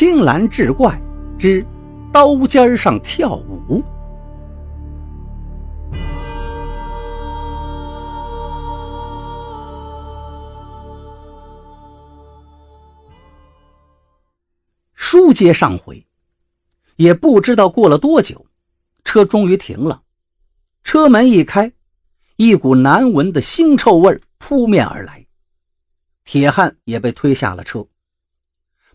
[0.00, 0.98] 青蓝志怪
[1.38, 1.62] 之
[2.10, 3.84] 刀尖上跳舞。
[14.94, 16.02] 书接上回，
[16.96, 18.46] 也不知道过了多久，
[19.04, 20.00] 车终于停了。
[20.82, 21.70] 车门一开，
[22.36, 25.26] 一股难闻的腥臭味扑面而来。
[26.24, 27.86] 铁汉也被推下了车。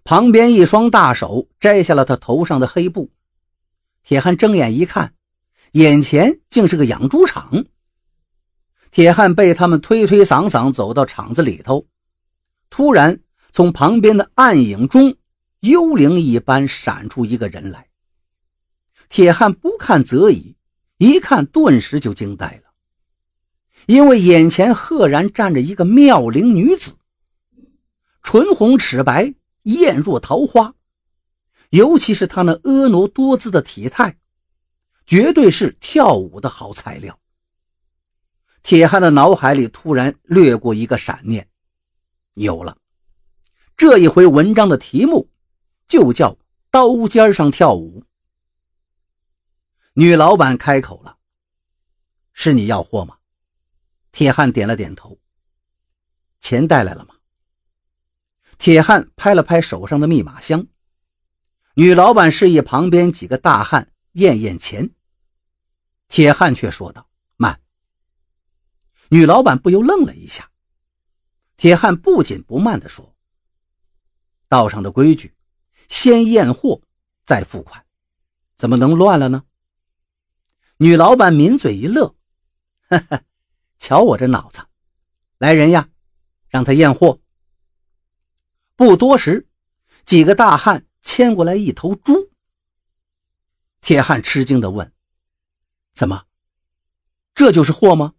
[0.06, 3.12] 旁边一双大手摘下了他头上的黑布。
[4.04, 5.16] 铁汉睁眼一看，
[5.72, 7.66] 眼前竟是个养猪场。
[8.92, 11.88] 铁汉被他们推推搡搡走到厂子里头，
[12.70, 13.20] 突然
[13.52, 15.18] 从旁边的暗影中。
[15.62, 17.88] 幽灵一般闪出一个人来，
[19.10, 20.56] 铁汉不看则已，
[21.00, 22.72] 一看顿时就惊呆了，
[23.88, 26.94] 因为眼前赫然站着一个妙龄女子，
[28.22, 29.34] 唇红齿白，
[29.66, 30.74] 艳若桃花，
[31.70, 34.18] 尤其是她那婀娜多姿的体态，
[35.06, 37.20] 绝对是跳舞的好材料。
[38.64, 41.48] 铁汉的脑海里突然掠过一个闪念，
[42.34, 42.76] 有了，
[43.78, 45.30] 这一回文章的题目。
[45.88, 46.36] 就叫
[46.72, 48.04] 刀尖上跳舞。
[49.94, 51.20] 女老板开口了
[52.34, 53.18] ：“是你要货吗？”
[54.12, 55.16] 铁汉点了点头。
[56.40, 57.15] 钱带来了吗？
[58.58, 60.68] 铁汉拍了拍手上的密码箱。
[61.76, 64.92] 女老板示意旁边几个大汉验验钱。
[66.08, 67.60] 铁汉却说道：“慢。”
[69.10, 70.50] 女老板不由愣了一下。
[71.58, 73.16] 铁汉不紧不慢地说
[74.48, 75.34] ：“道上的规矩。”
[75.88, 76.82] 先验货，
[77.26, 77.86] 再付款，
[78.56, 79.44] 怎么能乱了呢？
[80.78, 82.16] 女老板抿嘴一乐，
[82.90, 83.22] 哈哈，
[83.78, 84.66] 瞧我这脑子！
[85.38, 85.90] 来人呀，
[86.48, 87.20] 让他验货。
[88.76, 89.48] 不多时，
[90.04, 92.32] 几个大汉牵过来一头猪。
[93.82, 94.92] 铁汉吃惊地问
[95.94, 96.26] ：“怎么，
[97.34, 98.16] 这就是货吗？”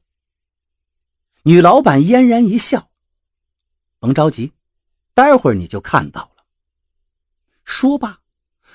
[1.42, 2.90] 女老板嫣然一笑
[4.00, 4.52] ：“甭着急，
[5.12, 6.44] 待会儿你就看到了。”
[7.64, 8.20] 说罢，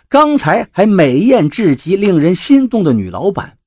[0.08, 3.58] 刚才还美艳至极、令人心动的女老板，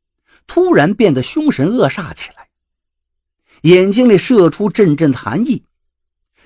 [0.47, 2.51] 突然变得凶神恶煞起来，
[3.63, 5.65] 眼睛里射出阵阵寒意。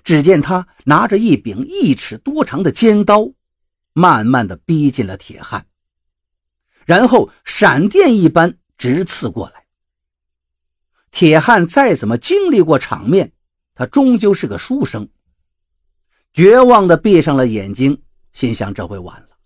[0.08, 3.30] 只见他拿着一柄一尺多长的尖刀，
[3.92, 5.66] 慢慢的逼近了铁汉，
[6.86, 9.66] 然后闪电一般直刺过来。
[11.10, 13.32] 铁汉再怎么经历过场面，
[13.74, 15.10] 他终究是个书生，
[16.32, 18.02] 绝望的闭上了眼睛。
[18.32, 19.36] 心想：这回完了，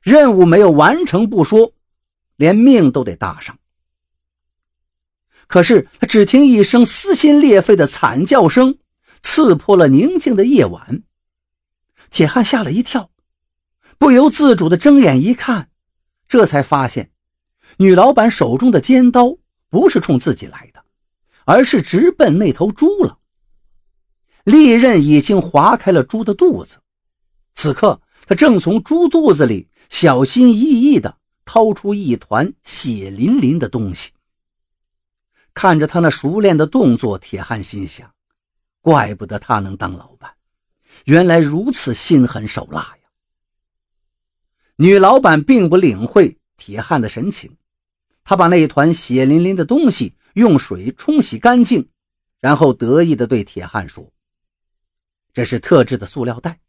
[0.00, 1.74] 任务没有完成不说，
[2.36, 3.58] 连命都得搭上。
[5.46, 8.78] 可是他只听一声撕心裂肺的惨叫声，
[9.24, 11.02] 刺破了宁静的夜晚。
[12.10, 13.10] 铁汉吓了一跳，
[13.98, 15.70] 不由自主的睁眼一看，
[16.28, 17.10] 这才发现，
[17.78, 19.38] 女老板手中的尖刀
[19.70, 20.84] 不是冲自己来的，
[21.46, 23.18] 而是直奔那头猪了。
[24.44, 26.76] 利刃已经划开了猪的肚子，
[27.54, 28.00] 此刻。
[28.26, 34.12] 他正从猪肚子里小心翼翼地掏出一团血淋淋的东西。
[35.52, 38.10] 看着他那熟练的动作，铁汉心想：
[38.84, 40.30] 怪不得他能当老板，
[41.06, 43.08] 原来如此心狠手辣呀！
[44.76, 47.56] 女老板并不领会铁汉的神情，
[48.22, 51.88] 她把那一团血淋淋的东西用水冲洗干净，
[52.40, 54.12] 然后得意地对铁汉说
[55.32, 56.60] ：“这是特制的塑料袋，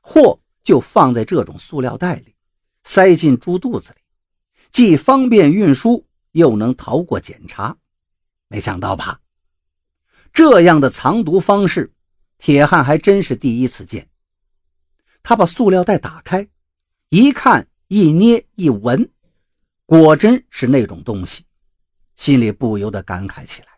[0.00, 2.34] 货。”就放在这种塑料袋里，
[2.84, 3.98] 塞进猪肚子里，
[4.72, 7.76] 既方便运输，又能逃过检查。
[8.48, 9.20] 没想到吧？
[10.34, 11.94] 这样的藏毒方式，
[12.36, 14.10] 铁汉还真是第一次见。
[15.22, 16.46] 他把塑料袋打开，
[17.08, 19.10] 一看、一捏、一闻，
[19.86, 21.46] 果真是那种东西，
[22.16, 23.68] 心里不由得感慨起来。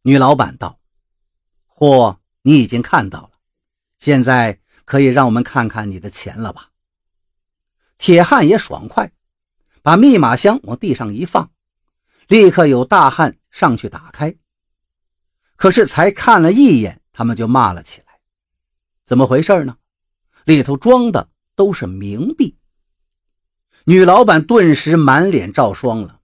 [0.00, 0.80] 女老板道
[1.68, 3.32] ：“货你已经看到了，
[3.98, 6.70] 现在。”可以让我们看看你的钱了吧？
[7.98, 9.12] 铁汉也爽快，
[9.80, 11.52] 把密码箱往地上一放，
[12.26, 14.34] 立刻有大汉上去打开。
[15.62, 18.18] 可是才看了一眼，他们就骂了起来
[19.06, 19.76] ：“怎么回事呢？
[20.44, 22.58] 里头装的都是冥币！”
[23.86, 26.20] 女老板顿时满脸照霜了，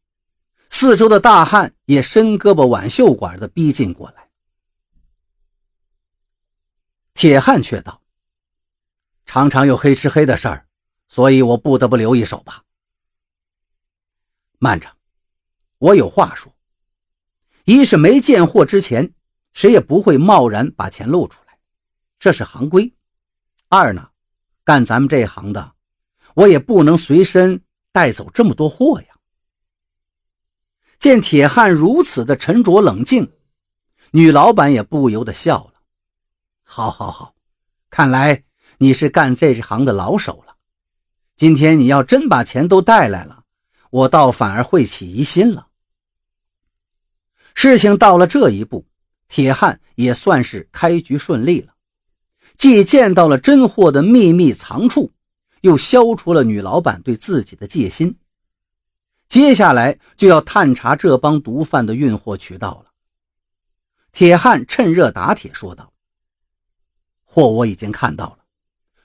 [0.70, 4.28] 四周的大汉也伸胳膊挽袖管的逼近过来。
[7.14, 8.02] 铁汉却道。
[9.24, 10.66] 常常有黑吃黑的事儿，
[11.06, 12.64] 所以我不得不留一手吧。
[14.58, 14.88] 慢着，
[15.78, 16.52] 我有话说。
[17.66, 19.14] 一是没见货之前，
[19.58, 21.58] 谁也不会贸然把钱露出来，
[22.20, 22.94] 这是行规。
[23.68, 24.10] 二呢，
[24.62, 25.72] 干咱们这行的，
[26.34, 27.60] 我也不能随身
[27.90, 29.08] 带走这么多货呀。”
[31.00, 33.32] 见铁汉如此的沉着冷静，
[34.12, 35.80] 女老板也不由得笑了。
[36.62, 37.34] 好，好，好，
[37.90, 38.44] 看来
[38.76, 40.54] 你是干这行的老手了。
[41.34, 43.42] 今天你要真把钱都带来了，
[43.90, 45.66] 我倒反而会起疑心了。
[47.54, 48.86] 事情到了这一步，
[49.28, 51.74] 铁汉也算是开局顺利了，
[52.56, 55.12] 既见到了真货的秘密藏处，
[55.60, 58.18] 又消除了女老板对自己的戒心。
[59.28, 62.90] 接下来就要探查这帮毒贩的运货渠道了。
[64.10, 65.92] 铁汉趁热打铁说道
[67.22, 68.38] ：“货我已经看到了，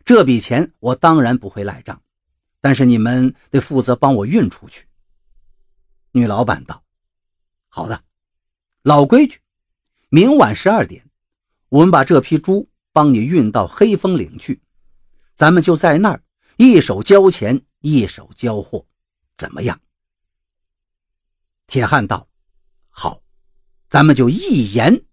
[0.05, 2.01] 这笔钱我当然不会赖账，
[2.61, 4.87] 但是你们得负责帮我运出去。”
[6.15, 6.81] 女老板道
[7.67, 8.01] ：“好的，
[8.81, 9.37] 老规矩，
[10.13, 11.09] 明晚十二点，
[11.69, 14.61] 我们把这批猪帮你运到黑风岭去，
[15.33, 16.23] 咱们就在那儿
[16.55, 18.85] 一手交钱一手交货，
[19.35, 19.81] 怎么样？”
[21.65, 22.29] 铁汉道
[22.93, 23.23] ：“好，
[23.89, 25.03] 咱们就一言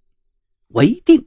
[0.74, 1.26] 为定。”